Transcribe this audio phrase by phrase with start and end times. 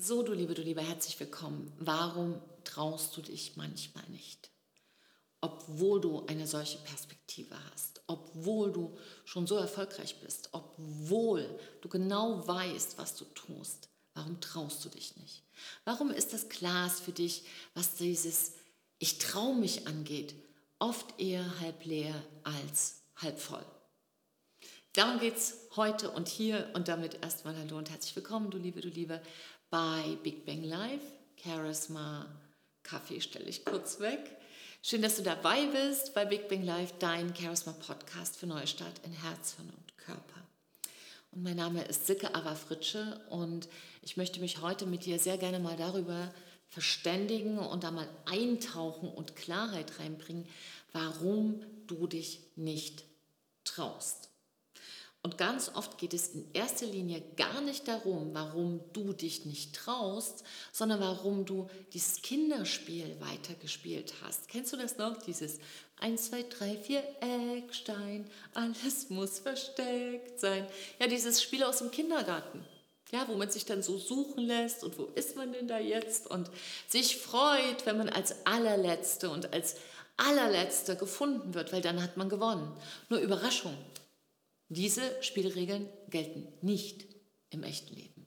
[0.00, 1.72] So, du Liebe, du Lieber, herzlich willkommen.
[1.80, 4.50] Warum traust du dich manchmal nicht?
[5.40, 12.46] Obwohl du eine solche Perspektive hast, obwohl du schon so erfolgreich bist, obwohl du genau
[12.46, 13.88] weißt, was du tust.
[14.14, 15.42] Warum traust du dich nicht?
[15.84, 17.42] Warum ist das Glas für dich,
[17.74, 18.52] was dieses
[18.98, 20.36] Ich traue mich angeht,
[20.78, 23.66] oft eher halb leer als halb voll?
[24.94, 28.80] Darum geht es heute und hier und damit erstmal Hallo und herzlich willkommen, du Liebe,
[28.80, 29.20] du Liebe,
[29.70, 31.02] bei Big Bang Live.
[31.36, 32.26] Charisma
[32.82, 34.18] Kaffee stelle ich kurz weg.
[34.82, 39.12] Schön, dass du dabei bist bei Big Bang Live, dein Charisma Podcast für Neustart in
[39.12, 40.42] Herz, Hirn und Körper.
[41.32, 43.68] Und mein Name ist Silke Ava Fritsche und
[44.02, 46.32] ich möchte mich heute mit dir sehr gerne mal darüber
[46.70, 50.48] verständigen und da mal eintauchen und Klarheit reinbringen,
[50.92, 53.04] warum du dich nicht
[53.64, 54.27] traust.
[55.22, 59.74] Und ganz oft geht es in erster Linie gar nicht darum, warum du dich nicht
[59.74, 64.48] traust, sondern warum du dieses Kinderspiel weitergespielt hast.
[64.48, 65.16] Kennst du das noch?
[65.18, 65.58] Dieses
[66.00, 67.02] 1, 2, 3, 4
[67.56, 70.66] Eckstein, alles muss versteckt sein.
[71.00, 72.64] Ja, dieses Spiel aus dem Kindergarten.
[73.10, 76.30] Ja, wo man sich dann so suchen lässt und wo ist man denn da jetzt
[76.30, 76.50] und
[76.86, 79.76] sich freut, wenn man als allerletzte und als
[80.18, 82.70] allerletzter gefunden wird, weil dann hat man gewonnen.
[83.08, 83.76] Nur Überraschung,
[84.68, 87.06] diese Spielregeln gelten nicht
[87.50, 88.26] im echten Leben.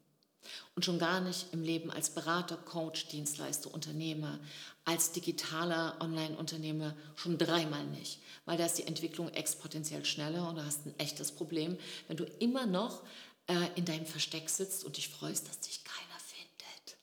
[0.75, 4.39] Und schon gar nicht im Leben als Berater, Coach, Dienstleister, Unternehmer,
[4.85, 10.65] als digitaler Online-Unternehmer schon dreimal nicht, weil da ist die Entwicklung exponentiell schneller und du
[10.65, 13.03] hast ein echtes Problem, wenn du immer noch
[13.47, 16.97] äh, in deinem Versteck sitzt und dich freust, dass dich keiner findet.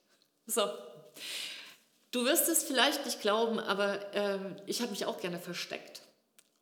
[0.45, 0.61] So,
[2.11, 5.98] du wirst es vielleicht nicht glauben, aber äh, ich habe mich auch gerne versteckt.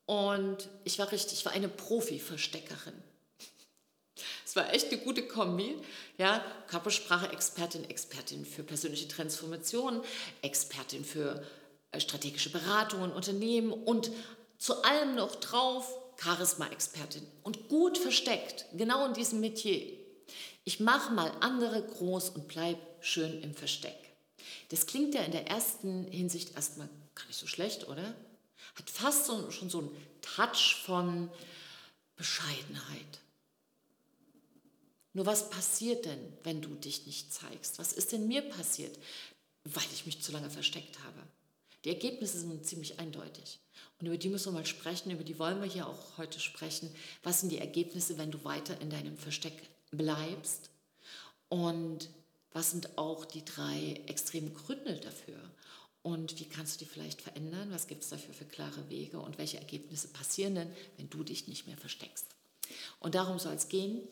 [0.08, 2.94] Und ich war richtig, ich war eine Profi-Versteckerin.
[4.46, 5.76] Es war echt eine gute Kombi.
[6.18, 10.02] Ja, Körpersprache-Expertin, Expertin für persönliche Transformation,
[10.42, 11.44] Expertin für
[11.92, 14.10] äh, strategische Beratungen, Unternehmen und
[14.58, 19.98] zu allem noch drauf Charisma-Expertin und gut versteckt, genau in diesem Metier.
[20.64, 23.98] Ich mache mal andere groß und bleib schön im Versteck.
[24.70, 28.16] Das klingt ja in der ersten Hinsicht erstmal gar nicht so schlecht, oder?
[28.76, 31.30] Hat fast so, schon so einen Touch von
[32.16, 33.20] Bescheidenheit.
[35.14, 37.80] Nur was passiert denn, wenn du dich nicht zeigst?
[37.80, 38.98] Was ist denn mir passiert,
[39.64, 41.24] weil ich mich zu lange versteckt habe?
[41.86, 43.60] Die Ergebnisse sind ziemlich eindeutig.
[44.00, 46.94] Und über die müssen wir mal sprechen, über die wollen wir hier auch heute sprechen.
[47.24, 49.54] Was sind die Ergebnisse, wenn du weiter in deinem Versteck
[49.92, 50.70] bleibst?
[51.50, 52.10] Und
[52.52, 55.40] was sind auch die drei extremen Gründe dafür?
[56.04, 57.72] Und wie kannst du die vielleicht verändern?
[57.72, 59.20] Was gibt es dafür für klare Wege?
[59.20, 62.28] Und welche Ergebnisse passieren denn, wenn du dich nicht mehr versteckst?
[63.00, 64.08] Und darum soll es gehen.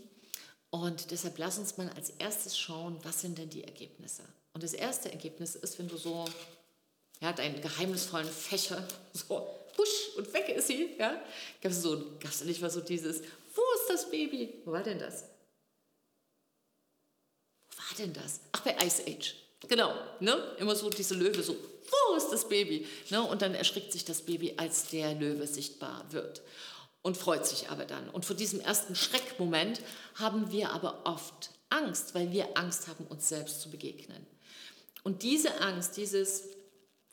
[0.70, 4.24] Und deshalb lass uns mal als erstes schauen, was sind denn die Ergebnisse?
[4.54, 6.26] Und das erste Ergebnis ist, wenn du so
[7.22, 9.48] ja, deinen geheimnisvollen Fächer so
[9.78, 11.22] husch und weg ist sie, ja,
[11.62, 13.22] gab es so, gab's nicht mal so dieses,
[13.54, 14.62] wo ist das Baby?
[14.66, 15.26] Wo war denn das?
[17.70, 18.42] Wo war denn das?
[18.52, 19.36] Ach, bei Ice Age.
[19.68, 20.56] Genau, ne?
[20.60, 21.56] immer so diese Löwe, so,
[22.16, 22.88] ist das Baby?
[23.10, 23.22] Ne?
[23.22, 26.42] Und dann erschrickt sich das Baby, als der Löwe sichtbar wird
[27.06, 28.10] und freut sich aber dann.
[28.10, 29.80] Und vor diesem ersten Schreckmoment
[30.16, 34.26] haben wir aber oft Angst, weil wir Angst haben, uns selbst zu begegnen.
[35.04, 36.46] Und diese Angst, dieses,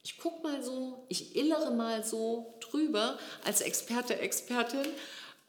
[0.02, 4.86] ich gucke mal so, ich illere mal so drüber als Experte, Expertin,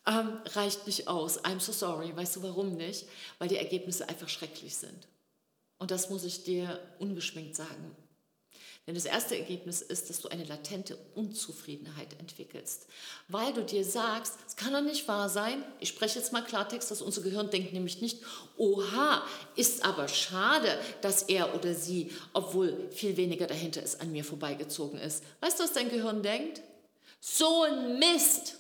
[0.06, 1.44] ähm, reicht nicht aus.
[1.46, 2.14] I'm so sorry.
[2.14, 3.06] Weißt du warum nicht?
[3.40, 5.08] Weil die Ergebnisse einfach schrecklich sind.
[5.80, 7.96] Und das muss ich dir ungeschminkt sagen.
[8.86, 12.88] Denn das erste Ergebnis ist, dass du eine latente Unzufriedenheit entwickelst,
[13.30, 16.92] weil du dir sagst, es kann doch nicht wahr sein, ich spreche jetzt mal Klartext,
[16.92, 18.20] dass unser Gehirn denkt nämlich nicht,
[18.58, 19.24] oha,
[19.56, 25.00] ist aber schade, dass er oder sie, obwohl viel weniger dahinter ist, an mir vorbeigezogen
[25.00, 25.24] ist.
[25.40, 26.62] Weißt du, was dein Gehirn denkt?
[27.22, 28.58] So ein Mist!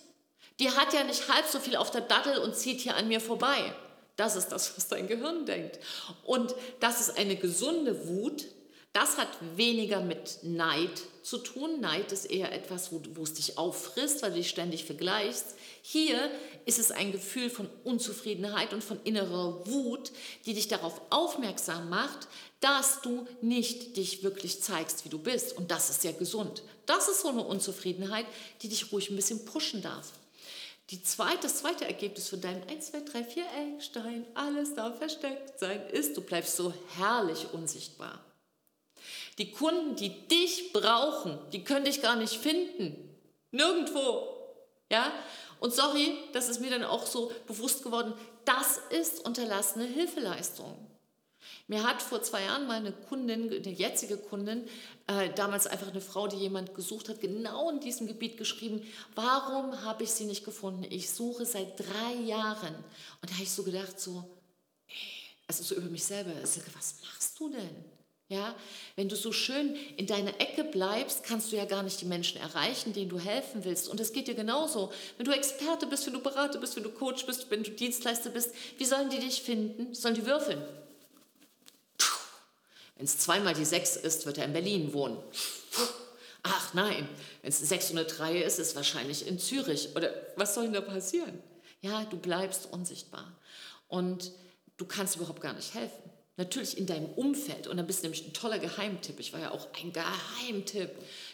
[0.59, 3.19] Die hat ja nicht halb so viel auf der Dattel und zieht hier an mir
[3.19, 3.73] vorbei.
[4.16, 5.79] Das ist das, was dein Gehirn denkt.
[6.23, 8.46] Und das ist eine gesunde Wut.
[8.93, 11.81] Das hat weniger mit Neid zu tun.
[11.81, 15.55] Neid ist eher etwas, wo, wo es dich auffrisst, weil du dich ständig vergleichst.
[15.81, 16.29] Hier
[16.66, 20.11] ist es ein Gefühl von Unzufriedenheit und von innerer Wut,
[20.45, 22.28] die dich darauf aufmerksam macht,
[22.59, 25.57] dass du nicht dich wirklich zeigst, wie du bist.
[25.57, 26.61] Und das ist sehr gesund.
[26.85, 28.28] Das ist so eine Unzufriedenheit,
[28.61, 30.11] die dich ruhig ein bisschen pushen darf.
[30.91, 33.43] Die zweite, das zweite Ergebnis von deinem 1, 2, 3, 4
[33.73, 38.23] Eckstein, alles da versteckt sein, ist, du bleibst so herrlich unsichtbar.
[39.38, 43.09] Die Kunden, die dich brauchen, die können dich gar nicht finden.
[43.52, 44.28] Nirgendwo.
[44.91, 45.12] Ja?
[45.59, 48.14] Und sorry, das ist mir dann auch so bewusst geworden,
[48.46, 50.78] das ist unterlassene Hilfeleistung.
[51.68, 54.68] Mir hat vor zwei Jahren mal eine Kundin, eine jetzige Kundin,
[55.08, 58.85] äh, damals einfach eine Frau, die jemand gesucht hat, genau in diesem Gebiet geschrieben,
[59.16, 60.85] warum habe ich sie nicht gefunden?
[60.90, 62.76] Ich suche seit drei Jahren.
[63.22, 64.24] Und da habe ich so gedacht, so,
[64.88, 64.96] ey,
[65.47, 67.92] also so über mich selber, was machst du denn?
[68.34, 68.56] Ja,
[68.96, 72.41] wenn du so schön in deiner Ecke bleibst, kannst du ja gar nicht die Menschen
[72.41, 73.88] erreichen, denen du helfen willst.
[73.88, 74.91] Und es geht dir genauso.
[75.18, 78.32] Wenn du Experte bist, wenn du Berater bist, wenn du Coach bist, wenn du Dienstleister
[78.32, 79.94] bist, wie sollen die dich finden?
[79.94, 80.64] Sollen die würfeln?
[82.96, 85.18] Wenn es zweimal die sechs ist, wird er in Berlin wohnen.
[86.41, 87.08] Ach nein,
[87.44, 89.96] wenn es 603 ist, ist es wahrscheinlich in Zürich.
[89.96, 91.40] Oder was soll denn da passieren?
[91.82, 93.32] Ja, du bleibst unsichtbar.
[93.90, 94.32] Und
[94.78, 96.03] du kannst überhaupt gar nicht helfen.
[96.35, 97.68] Natürlich in deinem Umfeld.
[97.68, 99.20] Und dann bist du nämlich ein toller Geheimtipp.
[99.20, 100.90] Ich war ja auch ein Geheimtipp.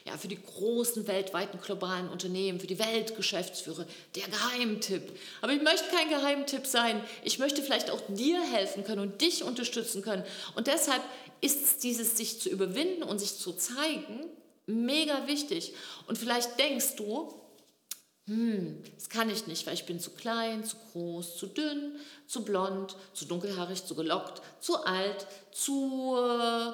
[0.06, 3.86] Ja, für die großen weltweiten globalen Unternehmen, für die Weltgeschäftsführer,
[4.16, 5.18] der Geheimtipp.
[5.42, 7.02] Aber ich möchte kein Geheimtipp sein.
[7.24, 10.24] Ich möchte vielleicht auch dir helfen können und dich unterstützen können.
[10.56, 11.02] Und deshalb
[11.40, 14.26] ist es dieses sich zu überwinden und sich zu zeigen
[14.70, 15.74] mega wichtig.
[16.08, 17.34] Und vielleicht denkst du,
[18.30, 21.96] hm, das kann ich nicht, weil ich bin zu klein, zu groß, zu dünn,
[22.28, 26.16] zu blond, zu dunkelhaarig, zu gelockt, zu alt, zu...
[26.16, 26.74] Äh,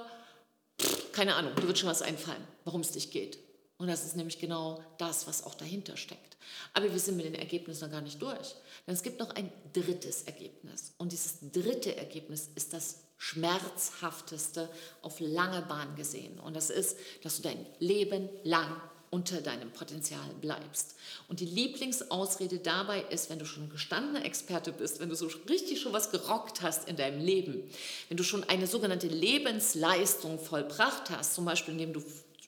[1.14, 3.40] keine Ahnung, dir wird schon was einfallen, warum es nicht geht.
[3.78, 6.36] Und das ist nämlich genau das, was auch dahinter steckt.
[6.74, 8.56] Aber wir sind mit den Ergebnissen noch gar nicht durch.
[8.86, 10.94] Denn es gibt noch ein drittes Ergebnis.
[10.98, 14.70] Und dieses dritte Ergebnis ist das schmerzhafteste
[15.02, 16.38] auf lange Bahn gesehen.
[16.40, 20.96] Und das ist, dass du dein Leben lang unter deinem Potenzial bleibst.
[21.28, 25.30] Und die Lieblingsausrede dabei ist, wenn du schon ein gestandener Experte bist, wenn du so
[25.50, 27.64] richtig schon was gerockt hast in deinem Leben,
[28.10, 32.04] wenn du schon eine sogenannte Lebensleistung vollbracht hast, zum Beispiel indem du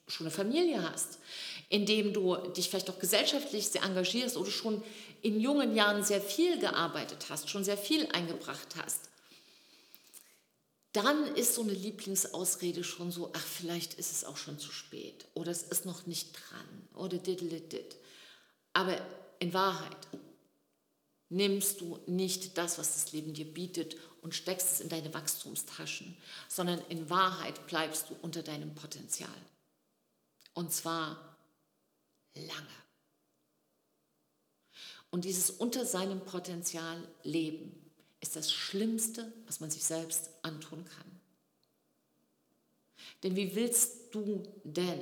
[0.06, 1.18] schon eine Familie hast,
[1.68, 4.82] indem du dich vielleicht auch gesellschaftlich sehr engagierst oder schon
[5.22, 9.08] in jungen Jahren sehr viel gearbeitet hast, schon sehr viel eingebracht hast,
[10.92, 15.26] dann ist so eine Lieblingsausrede schon so, ach, vielleicht ist es auch schon zu spät
[15.34, 17.96] oder es ist noch nicht dran oder dit.
[18.72, 18.98] Aber
[19.38, 20.08] in Wahrheit
[21.28, 26.16] nimmst du nicht das, was das Leben dir bietet und steckst es in deine Wachstumstaschen,
[26.48, 29.30] sondern in Wahrheit bleibst du unter deinem Potenzial.
[30.54, 31.36] Und zwar
[32.34, 32.78] lange.
[35.10, 37.87] Und dieses unter seinem Potenzial leben
[38.20, 41.20] ist das Schlimmste, was man sich selbst antun kann.
[43.22, 45.00] Denn wie willst du denn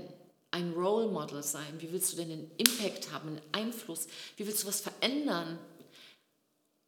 [0.51, 1.81] ein Role Model sein?
[1.81, 4.07] Wie willst du denn einen Impact haben, einen Einfluss?
[4.37, 5.59] Wie willst du was verändern?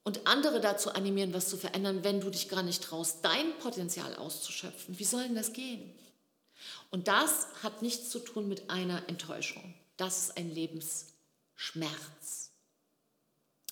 [0.05, 4.17] Und andere dazu animieren, was zu verändern, wenn du dich gar nicht traust, dein Potenzial
[4.17, 4.99] auszuschöpfen.
[4.99, 5.93] Wie soll denn das gehen?
[6.91, 9.75] Und das hat nichts zu tun mit einer Enttäuschung.
[9.99, 12.53] Das ist ein Lebensschmerz.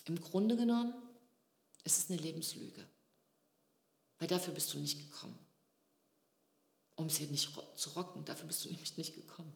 [0.05, 0.93] Im Grunde genommen
[1.87, 2.85] es ist eine Lebenslüge.
[4.19, 5.39] Weil dafür bist du nicht gekommen.
[6.97, 9.55] Um es hier nicht zu rocken, dafür bist du nämlich nicht gekommen.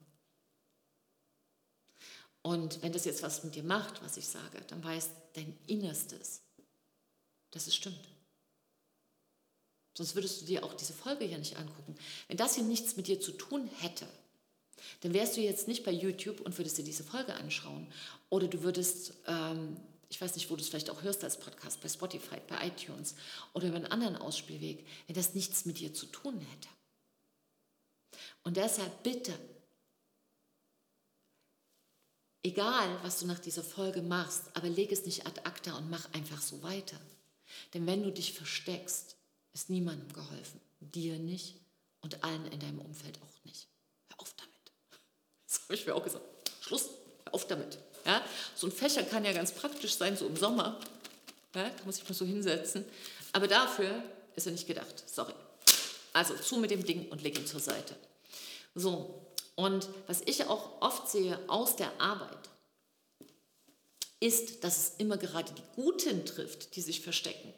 [2.43, 6.41] Und wenn das jetzt was mit dir macht, was ich sage, dann weiß dein Innerstes,
[7.51, 8.09] dass es stimmt.
[9.95, 11.97] Sonst würdest du dir auch diese Folge hier nicht angucken.
[12.29, 14.07] Wenn das hier nichts mit dir zu tun hätte,
[15.01, 17.93] dann wärst du jetzt nicht bei YouTube und würdest dir diese Folge anschauen.
[18.31, 19.77] Oder du würdest ähm,
[20.11, 23.15] ich weiß nicht, wo du es vielleicht auch hörst als Podcast, bei Spotify, bei iTunes
[23.55, 26.69] oder über einen anderen Ausspielweg, wenn das nichts mit dir zu tun hätte.
[28.43, 29.39] Und deshalb bitte,
[32.43, 36.13] egal was du nach dieser Folge machst, aber leg es nicht ad acta und mach
[36.13, 37.01] einfach so weiter.
[37.73, 39.17] Denn wenn du dich versteckst,
[39.53, 40.61] ist niemandem geholfen.
[40.81, 41.55] Dir nicht
[42.01, 43.69] und allen in deinem Umfeld auch nicht.
[44.09, 44.51] Hör auf damit.
[45.47, 46.25] Das habe ich mir auch gesagt.
[46.61, 46.91] Schluss,
[47.25, 47.79] hör auf damit.
[48.11, 48.25] Ja?
[48.55, 50.79] So ein Fächer kann ja ganz praktisch sein, so im Sommer.
[51.55, 51.71] Ja?
[51.71, 52.85] Kann man sich mal so hinsetzen.
[53.33, 54.03] Aber dafür
[54.35, 55.05] ist er nicht gedacht.
[55.07, 55.35] Sorry.
[56.13, 57.95] Also zu mit dem Ding und leg ihn zur Seite.
[58.75, 62.49] So, und was ich auch oft sehe aus der Arbeit,
[64.19, 67.53] ist, dass es immer gerade die Guten trifft, die sich verstecken.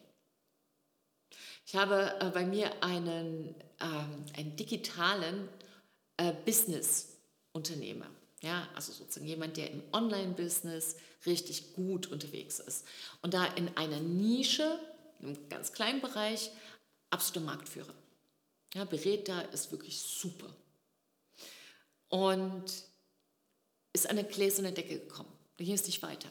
[1.67, 5.49] Ich habe äh, bei mir einen, ähm, einen digitalen
[6.19, 8.07] äh, Business-Unternehmer.
[8.43, 10.97] Ja, also sozusagen jemand, der im Online-Business
[11.27, 12.85] richtig gut unterwegs ist.
[13.23, 14.81] Und da in einer Nische,
[15.21, 16.51] einem ganz kleinen Bereich,
[17.11, 17.95] absoluter Marktführer.
[18.75, 20.53] Ja, berät da ist wirklich super.
[22.09, 22.65] Und
[23.93, 25.33] ist an eine gläserne Decke gekommen.
[25.57, 26.29] Da ging es nicht weiter.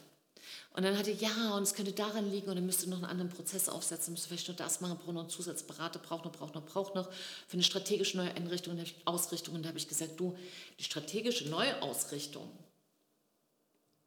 [0.73, 3.29] Und dann hatte ja, und es könnte daran liegen, und dann müsste noch einen anderen
[3.29, 6.65] Prozess aufsetzen, müsste vielleicht noch das machen, braucht noch einen Zusatzberater, braucht noch, braucht noch,
[6.65, 9.55] braucht noch für eine strategische neue Einrichtung, Ausrichtung.
[9.55, 10.37] Und da habe ich gesagt, du,
[10.79, 12.49] die strategische Neuausrichtung,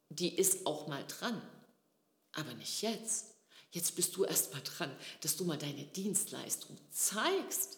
[0.09, 1.39] die ist auch mal dran,
[2.33, 3.27] aber nicht jetzt.
[3.71, 4.91] Jetzt bist du erst mal dran,
[5.21, 7.77] dass du mal deine Dienstleistung zeigst.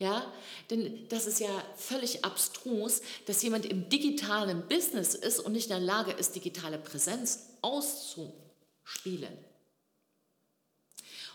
[0.00, 0.32] Ja,
[0.70, 5.76] denn das ist ja völlig abstrus, dass jemand im digitalen Business ist und nicht in
[5.76, 9.36] der Lage ist, digitale Präsenz auszuspielen.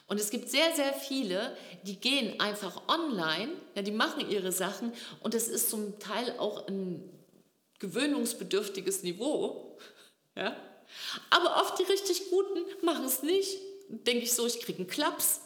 [0.07, 4.91] Und es gibt sehr, sehr viele, die gehen einfach online, ja, die machen ihre Sachen
[5.21, 7.07] und es ist zum Teil auch ein
[7.77, 9.77] gewöhnungsbedürftiges Niveau.
[10.35, 10.55] Ja?
[11.29, 13.59] Aber oft die richtig Guten machen es nicht.
[13.89, 15.41] Denke ich so, ich kriege einen Klaps.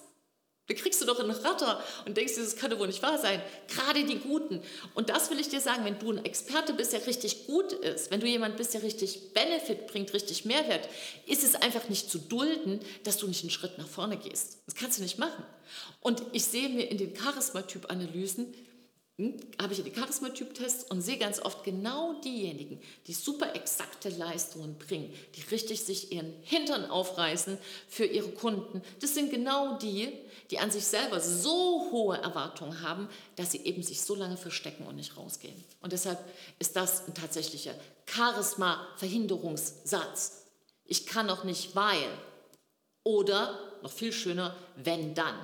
[0.69, 3.41] Da kriegst du doch einen Ratter und denkst das kann doch wohl nicht wahr sein.
[3.67, 4.61] Gerade die Guten.
[4.93, 8.11] Und das will ich dir sagen, wenn du ein Experte bist, der richtig gut ist,
[8.11, 10.88] wenn du jemand bist, der richtig Benefit bringt, richtig Mehrwert,
[11.25, 14.59] ist es einfach nicht zu dulden, dass du nicht einen Schritt nach vorne gehst.
[14.67, 15.43] Das kannst du nicht machen.
[16.01, 18.53] Und ich sehe mir in den Charismatyp-Analysen
[19.61, 25.13] habe ich die Charismatyp-Tests und sehe ganz oft genau diejenigen, die super exakte Leistungen bringen,
[25.35, 27.57] die richtig sich ihren Hintern aufreißen
[27.89, 28.81] für ihre Kunden.
[29.01, 30.13] Das sind genau die,
[30.51, 34.88] die an sich selber so hohe Erwartungen haben, dass sie eben sich so lange verstecken
[34.88, 35.61] und nicht rausgehen.
[35.81, 36.23] Und deshalb
[36.59, 40.45] ist das ein tatsächlicher Charisma-Verhinderungssatz.
[40.85, 42.07] Ich kann noch nicht, weil.
[43.03, 45.35] Oder, noch viel schöner, wenn dann.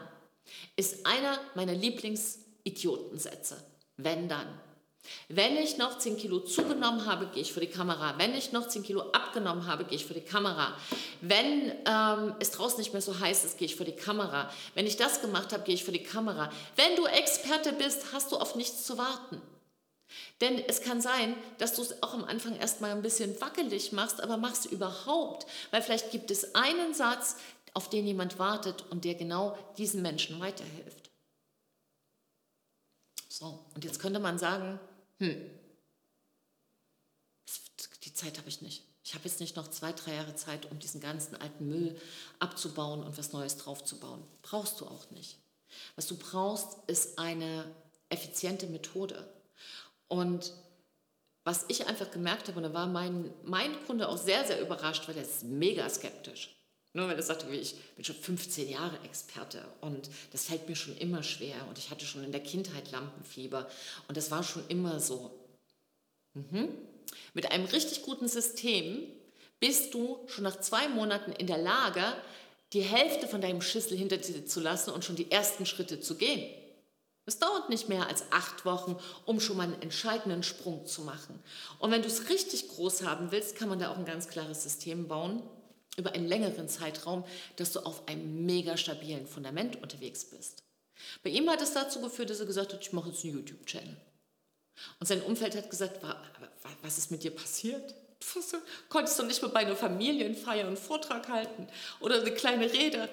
[0.77, 3.63] Ist einer meiner Lieblings- Idiotensätze.
[3.95, 4.47] Wenn dann.
[5.29, 8.17] Wenn ich noch 10 Kilo zugenommen habe, gehe ich vor die Kamera.
[8.17, 10.75] Wenn ich noch 10 Kilo abgenommen habe, gehe ich vor die Kamera.
[11.21, 14.51] Wenn ähm, es draußen nicht mehr so heiß ist, gehe ich vor die Kamera.
[14.73, 16.51] Wenn ich das gemacht habe, gehe ich vor die Kamera.
[16.75, 19.41] Wenn du Experte bist, hast du auf nichts zu warten.
[20.41, 24.21] Denn es kann sein, dass du es auch am Anfang erstmal ein bisschen wackelig machst,
[24.21, 27.37] aber machst du überhaupt, weil vielleicht gibt es einen Satz,
[27.73, 31.11] auf den jemand wartet und der genau diesen Menschen weiterhilft.
[33.37, 34.79] So, und jetzt könnte man sagen,
[35.17, 35.35] hm,
[38.03, 38.85] die Zeit habe ich nicht.
[39.03, 41.99] Ich habe jetzt nicht noch zwei, drei Jahre Zeit, um diesen ganzen alten Müll
[42.39, 44.23] abzubauen und was Neues draufzubauen.
[44.41, 45.37] Brauchst du auch nicht.
[45.97, 47.65] Was du brauchst, ist eine
[48.07, 49.29] effiziente Methode.
[50.07, 50.53] Und
[51.43, 55.09] was ich einfach gemerkt habe, und da war mein, mein Kunde auch sehr, sehr überrascht,
[55.09, 56.54] weil er ist mega skeptisch.
[56.95, 60.95] Nur weil er sagte, ich bin schon 15 Jahre Experte und das fällt mir schon
[60.95, 63.67] immer schwer und ich hatte schon in der Kindheit Lampenfieber
[64.07, 65.29] und das war schon immer so.
[66.35, 66.69] Mhm.
[67.33, 69.03] Mit einem richtig guten System
[69.59, 72.01] bist du schon nach zwei Monaten in der Lage,
[72.71, 76.15] die Hälfte von deinem Schüssel hinter dir zu lassen und schon die ersten Schritte zu
[76.15, 76.49] gehen.
[77.25, 81.43] Es dauert nicht mehr als acht Wochen, um schon mal einen entscheidenden Sprung zu machen.
[81.79, 84.63] Und wenn du es richtig groß haben willst, kann man da auch ein ganz klares
[84.63, 85.43] System bauen
[85.97, 87.23] über einen längeren Zeitraum,
[87.55, 90.63] dass du auf einem mega stabilen Fundament unterwegs bist.
[91.23, 93.97] Bei ihm hat es dazu geführt, dass er gesagt hat, ich mache jetzt einen YouTube-Channel.
[94.99, 96.01] Und sein Umfeld hat gesagt,
[96.81, 97.95] was ist mit dir passiert?
[98.19, 98.57] Du
[98.89, 101.67] konntest doch nicht mal bei einer Familienfeier einen Vortrag halten
[101.99, 103.09] oder eine kleine Rede.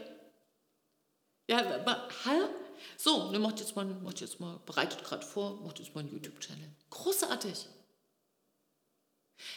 [1.49, 2.49] Ja, aber, hä?
[2.97, 6.11] So, ne, macht jetzt mal, macht jetzt mal, bereitet gerade vor, macht jetzt mal einen
[6.11, 6.69] YouTube-Channel.
[6.91, 7.67] Großartig.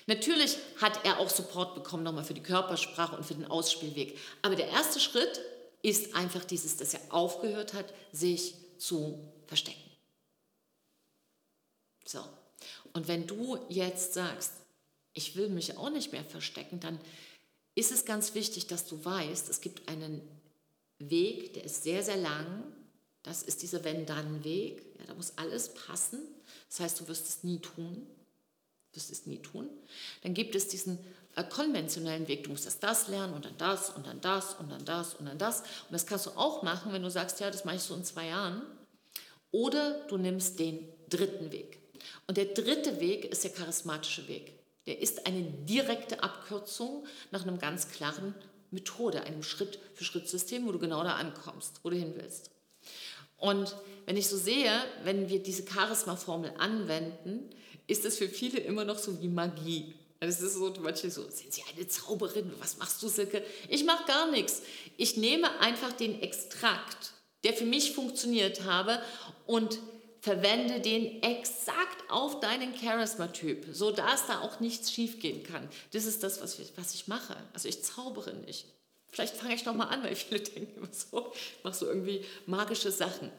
[0.07, 4.17] Natürlich hat er auch Support bekommen nochmal für die Körpersprache und für den Ausspielweg.
[4.41, 5.41] Aber der erste Schritt
[5.81, 9.79] ist einfach dieses, dass er aufgehört hat, sich zu verstecken.
[12.05, 12.23] So.
[12.93, 14.53] Und wenn du jetzt sagst,
[15.13, 16.99] ich will mich auch nicht mehr verstecken, dann
[17.73, 20.21] ist es ganz wichtig, dass du weißt, es gibt einen
[20.99, 22.63] Weg, der ist sehr, sehr lang.
[23.23, 24.81] Das ist dieser Wenn-Dann-Weg.
[24.99, 26.19] Ja, da muss alles passen.
[26.69, 28.07] Das heißt, du wirst es nie tun
[28.95, 29.69] wirst es nie tun.
[30.23, 30.99] Dann gibt es diesen
[31.35, 34.71] äh, konventionellen Weg, du musst erst das lernen und dann das und dann das und
[34.71, 35.61] dann das und dann das.
[35.61, 38.03] Und das kannst du auch machen, wenn du sagst, ja, das mache ich so in
[38.03, 38.61] zwei Jahren.
[39.51, 41.79] Oder du nimmst den dritten Weg.
[42.27, 44.53] Und der dritte Weg ist der charismatische Weg.
[44.85, 48.35] Der ist eine direkte Abkürzung nach einem ganz klaren
[48.71, 52.51] Methode, einem Schritt-für-Schritt-System, wo du genau da ankommst, wo du hin willst.
[53.37, 53.75] Und
[54.05, 54.71] wenn ich so sehe,
[55.03, 57.49] wenn wir diese Charisma-Formel anwenden,
[57.87, 59.93] ist es für viele immer noch so wie Magie.
[60.19, 62.51] Also es ist so, manche so, sind Sie eine Zauberin?
[62.59, 63.43] Was machst du, Silke?
[63.69, 64.61] Ich mache gar nichts.
[64.97, 67.13] Ich nehme einfach den Extrakt,
[67.43, 69.01] der für mich funktioniert habe
[69.45, 69.79] und
[70.21, 75.69] verwende den exakt auf deinen Charisma-Typ, sodass da auch nichts schiefgehen kann.
[75.91, 77.35] Das ist das, was ich, was ich mache.
[77.53, 78.65] Also ich zaubere nicht.
[79.09, 82.25] Vielleicht fange ich noch mal an, weil viele denken immer so, ich mache so irgendwie
[82.47, 83.31] magische Sachen.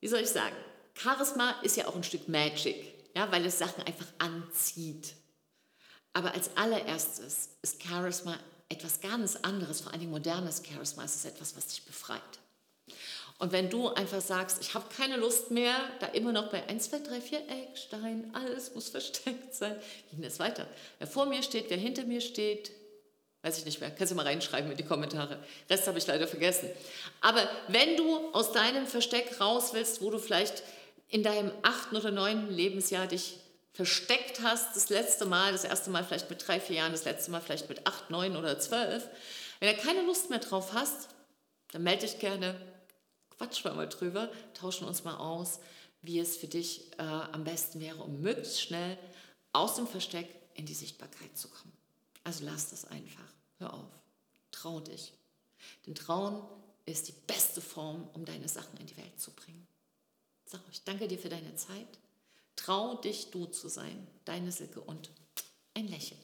[0.00, 0.54] Wie soll ich sagen?
[0.96, 5.14] Charisma ist ja auch ein Stück Magic, ja, weil es Sachen einfach anzieht.
[6.12, 8.38] Aber als allererstes ist Charisma
[8.68, 11.04] etwas ganz anderes, vor allem modernes Charisma.
[11.04, 12.20] Es ist etwas, was dich befreit.
[13.38, 16.90] Und wenn du einfach sagst, ich habe keine Lust mehr, da immer noch bei 1,
[16.90, 19.76] 2, 3, 4 Eckstein, alles muss versteckt sein,
[20.10, 20.66] geht das weiter?
[20.98, 22.72] Wer vor mir steht, wer hinter mir steht,
[23.46, 23.92] Weiß ich nicht mehr.
[23.92, 25.38] Kannst du mal reinschreiben in die Kommentare.
[25.70, 26.68] Rest habe ich leider vergessen.
[27.20, 30.64] Aber wenn du aus deinem Versteck raus willst, wo du vielleicht
[31.08, 33.38] in deinem achten oder neunten Lebensjahr dich
[33.72, 37.30] versteckt hast, das letzte Mal, das erste Mal vielleicht mit drei, vier Jahren, das letzte
[37.30, 39.08] Mal vielleicht mit acht, neun oder zwölf,
[39.60, 41.08] wenn du keine Lust mehr drauf hast,
[41.72, 42.58] dann melde dich gerne,
[43.36, 45.60] quatsch mal drüber, tauschen uns mal aus,
[46.02, 48.98] wie es für dich äh, am besten wäre, um möglichst schnell
[49.52, 51.72] aus dem Versteck in die Sichtbarkeit zu kommen.
[52.24, 53.32] Also lass das einfach.
[53.58, 53.90] Hör auf.
[54.50, 55.12] Trau dich.
[55.86, 56.42] Denn Trauen
[56.84, 59.66] ist die beste Form, um deine Sachen in die Welt zu bringen.
[60.56, 61.98] So, ich danke dir für deine Zeit.
[62.54, 64.06] Trau dich, du zu sein.
[64.24, 65.10] Deine Silke und
[65.74, 66.20] ein Lächeln.